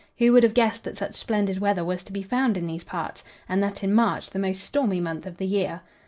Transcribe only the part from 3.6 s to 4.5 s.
that in March, the